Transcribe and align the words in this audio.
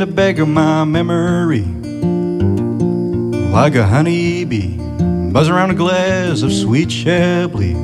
to 0.00 0.06
of 0.38 0.48
my 0.48 0.84
memory. 0.84 1.64
Like 3.52 3.74
a 3.74 3.86
honeybee, 3.86 4.76
buzz 5.32 5.48
around 5.48 5.72
a 5.72 5.74
glass 5.74 6.42
of 6.42 6.52
sweet 6.52 6.90
Chablis. 6.90 7.74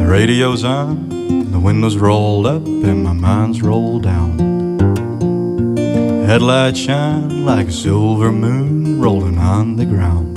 The 0.00 0.06
radio's 0.06 0.64
on, 0.64 1.08
the 1.50 1.58
windows 1.58 1.96
rolled 1.96 2.46
up, 2.46 2.64
and 2.66 3.02
my 3.02 3.12
mind's 3.12 3.62
rolled 3.62 4.02
down. 4.02 4.38
Headlights 6.26 6.78
shine 6.78 7.44
like 7.46 7.68
a 7.68 7.72
silver 7.72 8.30
moon 8.30 9.00
rolling 9.00 9.38
on 9.38 9.76
the 9.76 9.86
ground. 9.86 10.36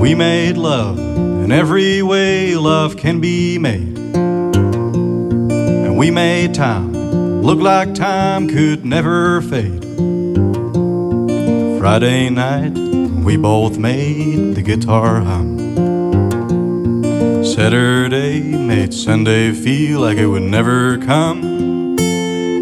We 0.00 0.14
made 0.14 0.56
love 0.56 0.98
in 0.98 1.52
every 1.52 2.02
way 2.02 2.56
love 2.56 2.96
can 2.96 3.20
be 3.20 3.58
made. 3.58 4.07
We 5.98 6.12
made 6.12 6.54
time 6.54 6.92
look 7.42 7.58
like 7.58 7.92
time 7.92 8.46
could 8.46 8.84
never 8.84 9.42
fade. 9.42 9.84
Friday 11.80 12.30
night, 12.30 12.78
we 13.24 13.36
both 13.36 13.78
made 13.78 14.54
the 14.54 14.62
guitar 14.62 15.22
hum. 15.22 15.58
Saturday 17.44 18.40
made 18.40 18.94
Sunday 18.94 19.50
feel 19.50 19.98
like 19.98 20.18
it 20.18 20.28
would 20.28 20.44
never 20.44 20.98
come. 20.98 21.96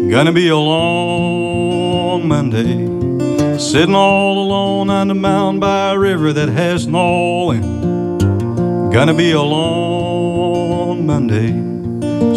Gonna 0.09 0.33
be 0.33 0.47
a 0.47 0.57
long 0.57 2.27
Monday, 2.27 2.87
sitting 3.59 3.93
all 3.93 4.39
alone 4.39 4.89
on 4.89 5.09
the 5.09 5.13
mountain 5.13 5.59
by 5.59 5.91
a 5.91 5.99
river 5.99 6.33
that 6.33 6.49
has 6.49 6.87
no 6.87 7.51
end. 7.51 8.19
Gonna 8.91 9.13
be 9.13 9.29
a 9.29 9.43
long 9.43 11.05
Monday, 11.05 11.76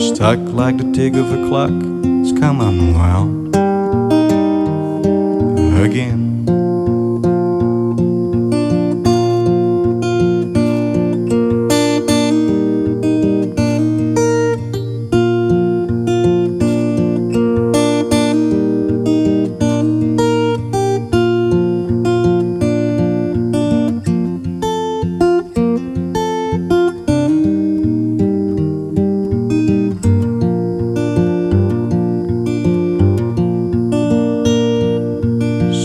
stuck 0.00 0.38
like 0.38 0.78
the 0.78 0.90
tick 0.92 1.14
of 1.14 1.30
a 1.30 1.48
clock. 1.48 1.70
It's 1.70 2.38
come 2.38 2.60
unwound 2.60 3.54
again. 5.84 6.29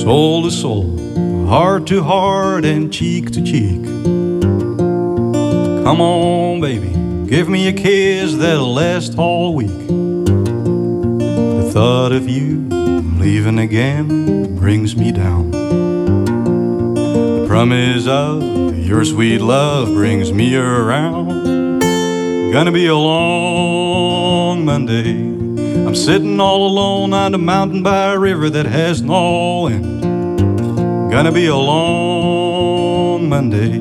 Soul 0.05 0.43
to 0.43 0.51
soul, 0.51 1.47
heart 1.47 1.87
to 1.87 2.03
heart, 2.03 2.63
and 2.63 2.93
cheek 2.93 3.31
to 3.31 3.41
cheek. 3.41 3.83
Come 5.83 5.99
on, 5.99 6.61
baby, 6.61 6.89
give 7.27 7.49
me 7.49 7.67
a 7.69 7.73
kiss 7.73 8.35
that'll 8.35 8.71
last 8.71 9.17
all 9.17 9.55
week. 9.55 9.87
The 9.87 11.71
thought 11.73 12.11
of 12.11 12.29
you 12.29 12.59
leaving 13.17 13.57
again 13.57 14.55
brings 14.55 14.95
me 14.95 15.11
down. 15.11 15.49
The 15.49 17.45
promise 17.47 18.05
of 18.05 18.77
your 18.77 19.03
sweet 19.05 19.41
love 19.41 19.87
brings 19.87 20.31
me 20.31 20.55
around. 20.55 21.79
Gonna 22.53 22.71
be 22.71 22.85
a 22.85 22.95
long 22.95 24.65
Monday. 24.65 25.34
I'm 25.85 25.95
sitting 25.95 26.39
all 26.39 26.67
alone 26.67 27.13
on 27.13 27.33
a 27.33 27.37
mountain 27.37 27.83
by 27.83 28.13
a 28.13 28.19
river 28.19 28.49
that 28.49 28.65
has 28.65 29.01
no 29.01 29.67
end. 29.67 30.01
Gonna 31.11 31.31
be 31.31 31.45
a 31.45 31.55
long 31.55 33.29
Monday, 33.29 33.73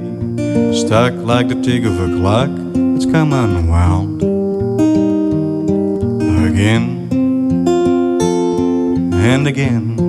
stuck 0.72 1.14
like 1.14 1.48
the 1.48 1.60
tick 1.62 1.84
of 1.84 1.98
a 2.00 2.06
clock 2.18 2.50
that's 2.74 3.06
come 3.06 3.32
unwound 3.32 4.22
again 6.54 7.08
and 9.12 9.48
again. 9.48 10.03